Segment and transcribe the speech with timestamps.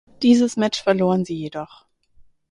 [0.23, 1.85] Dieses Match verloren sie jedoch.